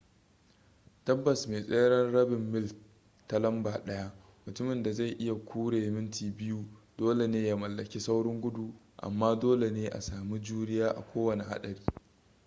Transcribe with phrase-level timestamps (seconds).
[1.05, 2.67] tabbas mai tseren rabin mil
[3.27, 4.11] ta lamba daya
[4.45, 6.65] mutumin da zai iya kure minti biyu
[6.97, 11.85] dole ne ya mallaki saurin gudu amma dole ne a sami juriya a kowane haɗari